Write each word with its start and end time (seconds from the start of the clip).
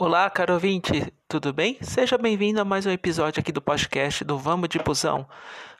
Olá, 0.00 0.30
caro 0.30 0.54
ouvinte, 0.54 1.12
tudo 1.26 1.52
bem? 1.52 1.76
Seja 1.82 2.16
bem-vindo 2.16 2.60
a 2.60 2.64
mais 2.64 2.86
um 2.86 2.90
episódio 2.92 3.40
aqui 3.40 3.50
do 3.50 3.60
podcast 3.60 4.22
do 4.22 4.38
Vamos 4.38 4.68
de 4.68 4.78
Busão. 4.78 5.28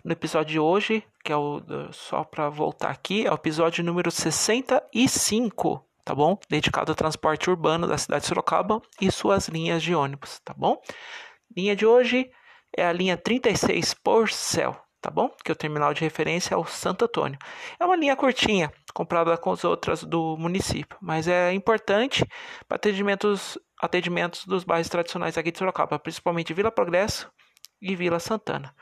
No 0.03 0.11
episódio 0.11 0.51
de 0.51 0.59
hoje, 0.59 1.05
que 1.23 1.31
é 1.31 1.37
o 1.37 1.63
só 1.93 2.25
para 2.25 2.51
voltar 2.51 2.91
aqui, 2.91 3.25
é 3.25 3.31
o 3.31 3.37
episódio 3.37 3.85
número 3.85 4.11
65, 4.11 5.87
tá 6.05 6.17
bom? 6.17 6.37
Dedicado 6.51 6.91
ao 6.91 6.97
transporte 6.97 7.49
urbano 7.49 7.87
da 7.87 7.97
cidade 7.97 8.23
de 8.23 8.27
Sorocaba 8.27 8.83
e 9.01 9.09
suas 9.13 9.47
linhas 9.47 9.85
de 9.85 9.95
ônibus, 9.95 10.41
tá 10.45 10.53
bom? 10.53 10.83
Linha 11.57 11.77
de 11.77 11.87
hoje 11.87 12.29
é 12.77 12.85
a 12.85 12.93
linha 12.93 13.17
36 13.17 13.95
por 13.95 14.31
céu, 14.31 14.77
tá 15.01 15.11
bom? 15.11 15.31
Que 15.45 15.53
o 15.53 15.57
terminal 15.57 15.95
de 15.95 16.01
referência 16.01 16.55
é 16.55 16.57
o 16.57 16.65
Santo 16.65 17.05
Antônio. 17.05 17.39
É 17.79 17.85
uma 17.85 17.97
linha 17.97 18.17
curtinha, 18.17 18.73
comparada 18.93 19.37
com 19.37 19.53
as 19.53 19.65
outras 19.65 20.03
do 20.03 20.37
município, 20.37 20.99
mas 21.01 21.29
é 21.29 21.53
importante 21.53 22.25
para 22.67 22.77
atendimentos, 22.77 23.59
atendimentos 23.81 24.45
dos 24.45 24.65
bairros 24.65 24.89
tradicionais 24.89 25.39
aqui 25.39 25.53
de 25.53 25.59
Sorocaba, 25.59 25.99
principalmente 25.99 26.55
Vila 26.55 26.71
Progresso 26.71 27.31
e 27.81 27.95
Vila 27.95 28.19
Santana, 28.19 28.75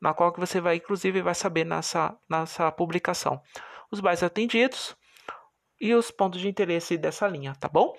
na 0.00 0.14
qual 0.14 0.32
que 0.32 0.40
você 0.40 0.60
vai, 0.60 0.76
inclusive, 0.76 1.22
vai 1.22 1.34
saber 1.34 1.64
nessa, 1.64 2.16
nessa 2.28 2.70
publicação 2.70 3.40
os 3.90 4.00
bairros 4.00 4.22
atendidos 4.22 4.96
e 5.80 5.94
os 5.94 6.10
pontos 6.10 6.40
de 6.40 6.48
interesse 6.48 6.96
dessa 6.96 7.26
linha, 7.26 7.54
tá 7.58 7.68
bom? 7.68 7.94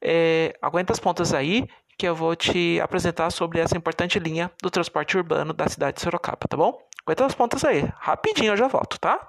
É, 0.00 0.56
aguenta 0.62 0.92
as 0.92 1.00
pontas 1.00 1.34
aí 1.34 1.66
que 1.98 2.06
eu 2.06 2.14
vou 2.14 2.36
te 2.36 2.80
apresentar 2.80 3.28
sobre 3.30 3.58
essa 3.58 3.76
importante 3.76 4.20
linha 4.20 4.48
do 4.62 4.70
transporte 4.70 5.16
urbano 5.16 5.52
da 5.52 5.68
cidade 5.68 5.96
de 5.96 6.02
Sorocaba, 6.02 6.46
tá 6.48 6.56
bom? 6.56 6.80
Aguenta 7.04 7.26
as 7.26 7.34
pontas 7.34 7.64
aí. 7.64 7.92
Rapidinho 7.98 8.52
eu 8.52 8.56
já 8.56 8.68
volto, 8.68 9.00
tá? 9.00 9.28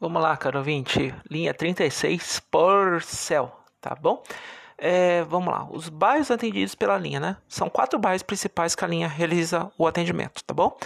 Vamos 0.00 0.20
lá, 0.20 0.36
caro 0.36 0.58
ouvinte. 0.58 1.14
Linha 1.30 1.54
36 1.54 2.40
por 2.50 3.00
céu, 3.00 3.56
tá 3.80 3.94
bom? 3.94 4.24
É, 4.76 5.22
vamos 5.22 5.54
lá. 5.54 5.68
Os 5.70 5.88
bairros 5.88 6.32
atendidos 6.32 6.74
pela 6.74 6.98
linha, 6.98 7.20
né? 7.20 7.36
São 7.46 7.70
quatro 7.70 7.96
bairros 7.96 8.24
principais 8.24 8.74
que 8.74 8.84
a 8.84 8.88
linha 8.88 9.06
realiza 9.06 9.70
o 9.78 9.86
atendimento, 9.86 10.42
tá 10.44 10.52
bom? 10.52 10.76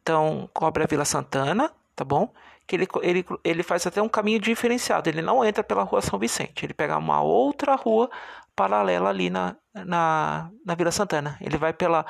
Então, 0.00 0.48
cobre 0.52 0.82
a 0.82 0.86
Vila 0.86 1.04
Santana, 1.04 1.70
tá 1.94 2.04
bom? 2.04 2.32
que 2.70 2.76
ele, 2.76 2.86
ele, 3.02 3.26
ele 3.42 3.62
faz 3.64 3.84
até 3.84 4.00
um 4.00 4.08
caminho 4.08 4.38
diferenciado. 4.38 5.08
Ele 5.08 5.20
não 5.20 5.44
entra 5.44 5.64
pela 5.64 5.82
rua 5.82 6.00
São 6.00 6.20
Vicente, 6.20 6.64
ele 6.64 6.72
pega 6.72 6.96
uma 6.96 7.20
outra 7.20 7.74
rua 7.74 8.08
paralela 8.54 9.08
ali 9.08 9.28
na, 9.28 9.56
na, 9.74 10.48
na 10.64 10.74
Vila 10.76 10.92
Santana. 10.92 11.36
Ele 11.40 11.56
vai 11.56 11.72
pela 11.72 12.06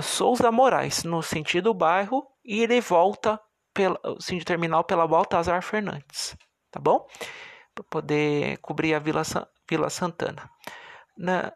Souza 0.00 0.50
Moraes, 0.50 1.04
no 1.04 1.22
sentido 1.22 1.74
bairro, 1.74 2.26
e 2.42 2.62
ele 2.62 2.80
volta 2.80 3.38
pela 3.74 4.00
sentido 4.18 4.46
terminal 4.46 4.84
pela 4.84 5.06
Baltazar 5.06 5.62
Fernandes, 5.62 6.34
tá 6.70 6.80
bom? 6.80 7.06
Para 7.74 7.84
poder 7.84 8.56
cobrir 8.58 8.94
a 8.94 8.98
Vila, 8.98 9.22
Vila 9.68 9.90
Santana. 9.90 10.48
Na, 11.14 11.52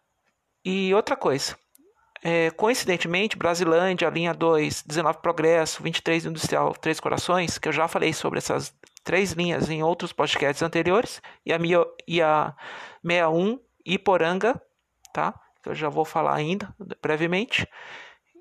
e 0.62 0.94
outra 0.94 1.16
coisa, 1.16 1.56
é, 2.26 2.50
coincidentemente, 2.52 3.36
Brasilândia, 3.36 4.08
linha 4.08 4.32
2, 4.32 4.82
19 4.86 5.18
Progresso, 5.18 5.82
23 5.82 6.24
Industrial, 6.24 6.72
Três 6.72 6.98
Corações, 6.98 7.58
que 7.58 7.68
eu 7.68 7.72
já 7.72 7.86
falei 7.86 8.14
sobre 8.14 8.38
essas 8.38 8.74
três 9.04 9.32
linhas 9.32 9.68
em 9.68 9.82
outros 9.82 10.10
podcasts 10.10 10.62
anteriores, 10.62 11.20
e 11.44 11.52
a, 11.52 11.58
minha, 11.58 11.84
e 12.08 12.22
a 12.22 12.54
61 13.06 13.60
Iporanga, 13.84 14.58
tá? 15.12 15.38
Que 15.62 15.68
eu 15.68 15.74
já 15.74 15.90
vou 15.90 16.06
falar 16.06 16.34
ainda 16.34 16.74
brevemente. 17.02 17.68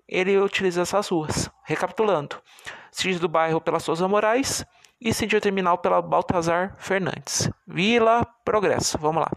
Ele 0.07 0.37
utiliza 0.37 0.83
essas 0.83 1.09
ruas. 1.09 1.49
Recapitulando: 1.65 2.41
sentido 2.89 3.19
do 3.19 3.27
bairro 3.27 3.59
pela 3.59 3.81
Souza 3.81 4.07
Moraes 4.07 4.65
e 5.01 5.13
sentido 5.13 5.41
terminal 5.41 5.77
pela 5.77 6.01
Baltazar 6.01 6.73
Fernandes. 6.77 7.49
Vila 7.67 8.25
Progresso. 8.45 8.97
Vamos 8.97 9.23
lá. 9.23 9.31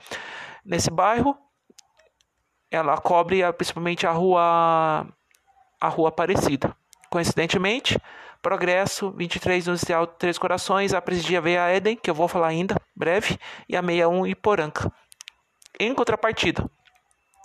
Nesse 0.64 0.90
bairro, 0.90 1.36
ela 2.76 2.96
cobre 2.98 3.40
principalmente 3.54 4.06
a 4.06 4.12
rua 4.12 5.06
a 5.80 5.88
rua 5.88 6.08
Aparecida. 6.08 6.74
Coincidentemente, 7.10 7.98
Progresso, 8.42 9.10
23 9.10 9.66
Industrial 9.66 10.06
Três 10.06 10.38
Corações, 10.38 10.94
a 10.94 11.02
presidia 11.02 11.40
veio 11.40 11.60
a 11.60 11.74
Eden, 11.74 11.96
que 11.96 12.08
eu 12.08 12.14
vou 12.14 12.28
falar 12.28 12.48
ainda, 12.48 12.76
breve, 12.94 13.38
e 13.68 13.76
a 13.76 13.82
61 13.82 14.26
Iporanca. 14.26 14.92
Em 15.80 15.92
contrapartida, 15.92 16.64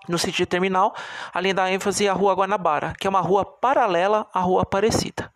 no 0.07 0.17
sentido 0.17 0.47
terminal, 0.47 0.95
além 1.33 1.53
da 1.53 1.71
ênfase 1.71 2.07
a 2.07 2.13
Rua 2.13 2.33
Guanabara, 2.33 2.93
que 2.99 3.07
é 3.07 3.09
uma 3.09 3.19
rua 3.19 3.43
paralela 3.43 4.27
à 4.33 4.39
Rua 4.41 4.61
Aparecida. 4.61 5.31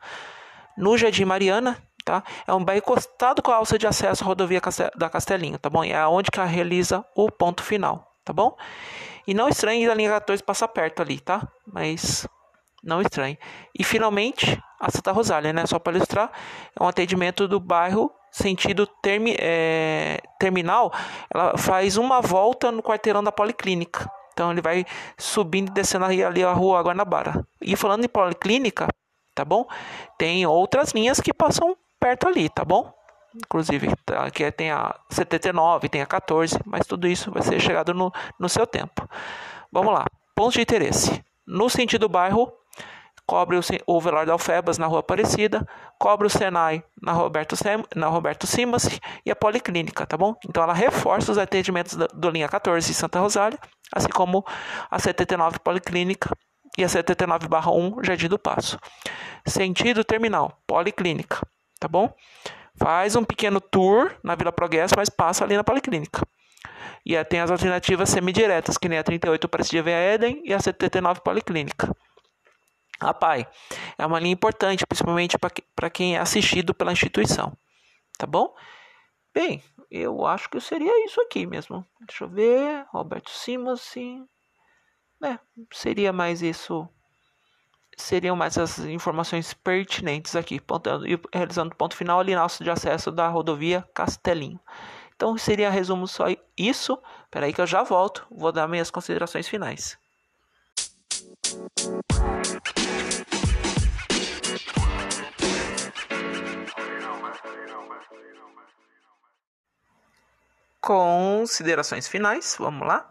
No 0.77 0.97
Jardim 0.97 1.25
Mariana, 1.25 1.81
tá? 2.03 2.23
É 2.45 2.53
um 2.53 2.63
bairro 2.63 2.79
encostado 2.79 3.41
com 3.41 3.51
a 3.51 3.56
alça 3.56 3.77
de 3.77 3.88
acesso 3.88 4.23
à 4.23 4.27
rodovia 4.27 4.62
da 4.95 5.09
Castelinho, 5.09 5.57
tá 5.57 5.69
bom? 5.69 5.83
É 5.83 6.07
onde 6.07 6.29
que 6.29 6.39
ela 6.39 6.47
realiza 6.47 7.03
o 7.16 7.31
ponto 7.31 7.63
final, 7.63 8.14
tá 8.25 8.34
bom? 8.34 8.58
E 9.28 9.34
não 9.34 9.47
estranhe 9.47 9.88
a 9.88 9.94
linha 9.94 10.09
14 10.09 10.44
passar 10.44 10.68
perto 10.68 11.02
ali, 11.02 11.19
tá? 11.19 11.47
Mas 11.66 12.28
não 12.84 13.02
estranhe. 13.02 13.38
E 13.78 13.84
finalmente, 13.84 14.62
a 14.80 14.91
Santa 14.91 15.12
Rosália, 15.12 15.53
né? 15.53 15.66
Só 15.66 15.80
para 15.80 15.96
ilustrar, 15.96 16.31
é 16.80 16.84
um 16.84 16.88
atendimento 16.88 17.47
do 17.47 17.59
bairro 17.59 18.12
sentido 18.31 18.86
termi, 19.02 19.36
é, 19.40 20.19
terminal. 20.38 20.91
Ela 21.34 21.58
faz 21.58 21.96
uma 21.97 22.22
volta 22.22 22.72
no 22.72 22.84
quarteirão 22.84 23.24
da 23.24 23.31
Policlínica. 23.31 24.12
Então 24.34 24.52
ele 24.52 24.62
vai 24.62 24.86
subindo 25.18 25.69
e 25.69 25.74
descendo 25.74 26.06
ali 26.06 26.44
a 26.44 26.52
rua 26.52 26.81
Guanabara. 26.81 27.47
E 27.62 27.75
falando 27.78 28.03
em 28.03 28.09
Policlínica, 28.09 28.88
tá 29.34 29.46
bom? 29.46 29.66
Tem 30.18 30.46
outras 30.46 30.92
linhas 30.92 31.22
que 31.22 31.34
passam 31.34 31.75
perto 32.00 32.28
ali, 32.28 32.50
tá 32.50 32.66
bom? 32.66 32.94
Inclusive 33.35 33.90
aqui 34.18 34.50
tem 34.51 34.72
a 34.72 34.96
79, 35.09 35.90
tem 35.90 36.01
a 36.01 36.06
14, 36.06 36.59
mas 36.66 36.85
tudo 36.85 37.07
isso 37.07 37.31
vai 37.31 37.41
ser 37.41 37.59
chegado 37.59 37.94
no, 37.94 38.12
no 38.40 38.50
seu 38.50 38.66
tempo. 38.66 39.07
Vamos 39.72 39.94
lá, 39.94 40.06
pontos 40.35 40.53
de 40.53 40.62
interesse. 40.62 41.23
No 41.45 41.69
sentido 41.69 42.09
bairro, 42.09 42.51
cobre 43.25 43.57
o, 43.57 43.62
o 43.88 44.01
Velar 44.01 44.25
da 44.25 44.34
Alfebas 44.34 44.78
na 44.78 44.88
Rua 44.88 45.00
Aparecida, 45.00 45.68
cobre 46.00 46.28
o 46.28 46.29
Senai 46.29 46.84
na 47.01 47.12
Roberto, 47.12 47.56
Sem, 47.56 47.84
na 47.95 48.07
Roberto 48.07 48.45
Simas 48.47 49.00
e 49.25 49.31
a 49.31 49.35
Policlínica, 49.35 50.06
tá 50.06 50.18
bom? 50.18 50.35
Então 50.47 50.63
ela 50.63 50.74
reforça 50.74 51.31
os 51.31 51.38
atendimentos 51.38 51.95
da, 51.95 52.07
do 52.07 52.29
linha 52.29 52.47
14 52.47 52.94
Santa 52.94 53.19
Rosália, 53.19 53.59
assim 53.94 54.09
como 54.09 54.45
a 54.90 55.00
79 55.00 55.59
Policlínica 55.59 56.29
e 56.78 56.84
a 56.84 56.88
79/1 56.88 58.06
Jardim 58.06 58.28
do 58.28 58.40
Passo. 58.40 58.78
Sentido 59.45 60.03
terminal, 60.03 60.59
Policlínica, 60.68 61.41
tá 61.79 61.88
bom? 61.88 62.13
Faz 62.78 63.16
um 63.16 63.24
pequeno 63.24 63.62
tour 63.62 64.16
na 64.24 64.36
Vila 64.36 64.52
Progresso, 64.52 64.96
mas 64.97 65.09
passa 65.09 65.44
ali 65.44 65.56
na 65.56 65.63
Policlínica. 65.63 66.22
E 67.06 67.24
tem 67.25 67.40
as 67.40 67.52
alternativas 67.52 68.09
semidiretas, 68.09 68.78
que 68.78 68.90
nem 68.90 68.97
a 68.97 69.03
38 69.03 69.47
para 69.47 69.62
a 69.62 70.13
Eden 70.13 70.41
e 70.44 70.53
a 70.53 70.59
79 70.59 71.22
Policlínica. 71.22 71.96
A 73.00 73.13
PAI 73.13 73.47
é 73.97 74.06
uma 74.06 74.19
linha 74.19 74.34
importante, 74.34 74.86
principalmente 74.86 75.38
para 75.75 75.90
quem 75.90 76.16
é 76.16 76.19
assistido 76.19 76.74
pela 76.74 76.91
instituição. 76.91 77.56
Tá 78.18 78.25
bom? 78.25 78.56
Bem, 79.34 79.62
eu 79.92 80.25
acho 80.25 80.50
que 80.50 80.59
seria 80.59 81.06
isso 81.06 81.22
aqui 81.22 81.46
mesmo. 81.46 81.86
Deixa 82.07 82.24
eu 82.24 82.30
ver. 82.30 82.86
Roberto 82.90 83.30
Simas, 83.30 83.81
sim. 83.81 84.25
É, 85.24 85.38
seria 85.74 86.12
mais 86.13 86.42
isso 86.42 86.88
seriam 87.97 88.35
mais 88.35 88.57
as 88.57 88.79
informações 88.79 89.53
pertinentes 89.53 90.35
aqui, 90.35 90.61
e 91.06 91.38
realizando 91.38 91.75
ponto 91.75 91.95
final 91.95 92.19
ali 92.19 92.35
na 92.35 92.41
alça 92.41 92.63
de 92.63 92.69
acesso 92.69 93.11
da 93.11 93.28
rodovia 93.28 93.88
Castelinho. 93.94 94.59
Então 95.16 95.38
seria 95.38 95.69
resumo 95.69 96.07
só 96.07 96.25
isso. 96.57 97.00
Espera 97.23 97.45
aí 97.45 97.53
que 97.53 97.61
eu 97.61 97.67
já 97.67 97.83
volto, 97.83 98.25
vou 98.29 98.51
dar 98.51 98.67
minhas 98.67 98.91
considerações 98.91 99.47
finais. 99.47 99.97
Considerações 110.81 112.07
finais, 112.07 112.56
vamos 112.59 112.88
lá. 112.88 113.09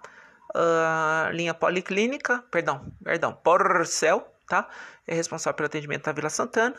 Uh, 0.55 1.33
linha 1.33 1.53
policlínica, 1.53 2.45
perdão, 2.49 2.87
perdão, 3.03 3.33
porcel, 3.33 4.34
tá? 4.47 4.69
É 5.07 5.15
responsável 5.15 5.57
pelo 5.57 5.67
atendimento 5.67 6.05
da 6.05 6.13
Vila 6.13 6.31
Santana, 6.31 6.77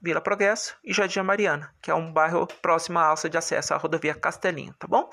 Vila 0.00 0.20
Progresso 0.20 0.76
e 0.84 0.92
Jardim 0.92 1.20
Mariana, 1.20 1.72
que 1.80 1.90
é 1.90 1.94
um 1.94 2.12
bairro 2.12 2.46
próximo 2.60 2.98
à 2.98 3.06
alça 3.06 3.30
de 3.30 3.38
acesso 3.38 3.72
à 3.72 3.76
rodovia 3.76 4.14
Castelinho, 4.14 4.74
tá 4.78 4.88
bom? 4.88 5.08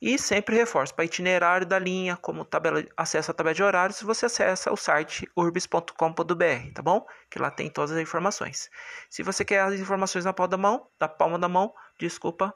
E 0.00 0.18
sempre 0.18 0.56
reforço, 0.56 0.94
para 0.94 1.04
itinerário 1.04 1.66
da 1.66 1.78
linha, 1.78 2.16
como 2.16 2.44
tabela, 2.44 2.84
acesso 2.96 3.30
à 3.30 3.34
tabela 3.34 3.54
de 3.54 3.62
horários, 3.62 4.02
você 4.02 4.26
acessa 4.26 4.72
o 4.72 4.76
site 4.76 5.26
urbis.com.br, 5.36 6.72
tá 6.74 6.82
bom? 6.82 7.06
Que 7.30 7.38
lá 7.38 7.50
tem 7.50 7.70
todas 7.70 7.92
as 7.92 7.98
informações. 7.98 8.70
Se 9.08 9.22
você 9.22 9.44
quer 9.44 9.60
as 9.60 9.74
informações 9.74 10.24
na 10.24 10.32
palma 10.32 10.48
da 10.48 10.56
mão, 10.58 10.86
da 10.98 11.08
palma 11.08 11.38
da 11.38 11.48
mão, 11.48 11.72
desculpa, 11.98 12.54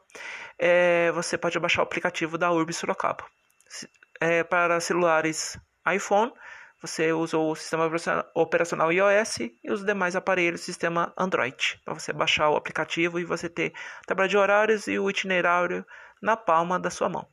é, 0.59 1.11
você 1.13 1.39
pode 1.39 1.59
baixar 1.59 1.83
o 1.83 1.85
aplicativo 1.85 2.37
da 2.37 2.51
Urbis 2.51 2.77
Sorocaba. 2.77 3.25
É, 4.21 4.43
para 4.43 4.81
celulares 4.81 5.57
iPhone, 5.91 6.33
você 6.81 7.13
usa 7.13 7.37
o 7.37 7.55
sistema 7.57 7.91
operacional 8.35 8.93
iOS 8.93 9.39
e 9.41 9.71
os 9.71 9.85
demais 9.85 10.15
aparelhos 10.15 10.61
sistema 10.61 11.13
Android, 11.17 11.81
para 11.85 11.95
você 11.95 12.13
baixar 12.13 12.51
o 12.51 12.57
aplicativo 12.57 13.19
e 13.19 13.25
você 13.25 13.49
ter 13.49 13.73
tabela 14.07 14.29
de 14.29 14.37
horários 14.37 14.87
e 14.87 14.99
o 14.99 15.11
itinerário 15.11 15.85
na 16.23 16.37
palma 16.37 16.79
da 16.79 16.91
sua 16.91 17.09
mão. 17.09 17.27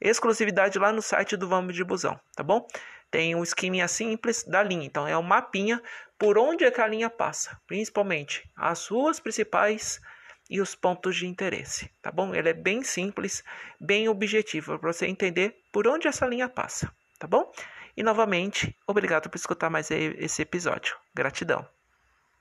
Exclusividade 0.00 0.78
lá 0.78 0.92
no 0.92 1.00
site 1.00 1.36
do 1.36 1.48
Vamos 1.48 1.74
de 1.74 1.82
Busão, 1.82 2.20
tá 2.36 2.42
bom? 2.42 2.66
Tem 3.10 3.34
um 3.34 3.42
esqueminha 3.42 3.88
simples 3.88 4.44
da 4.44 4.62
linha, 4.62 4.84
então 4.84 5.06
é 5.06 5.16
um 5.16 5.22
mapinha 5.22 5.80
por 6.18 6.36
onde 6.36 6.64
é 6.64 6.70
que 6.70 6.80
a 6.80 6.86
linha 6.86 7.08
passa, 7.08 7.58
principalmente 7.66 8.50
as 8.56 8.86
ruas 8.88 9.18
principais 9.18 10.00
e 10.50 10.60
os 10.60 10.74
pontos 10.74 11.16
de 11.16 11.26
interesse, 11.26 11.90
tá 12.02 12.10
bom? 12.12 12.34
Ele 12.34 12.50
é 12.50 12.52
bem 12.52 12.82
simples, 12.82 13.42
bem 13.80 14.08
objetivo 14.08 14.78
para 14.78 14.92
você 14.92 15.06
entender 15.06 15.56
por 15.72 15.88
onde 15.88 16.06
essa 16.06 16.26
linha 16.26 16.48
passa, 16.48 16.92
tá 17.18 17.26
bom? 17.26 17.50
E 17.96 18.02
novamente, 18.02 18.76
obrigado 18.86 19.28
por 19.30 19.36
escutar 19.36 19.70
mais 19.70 19.90
esse 19.90 20.42
episódio. 20.42 20.96
Gratidão. 21.14 21.66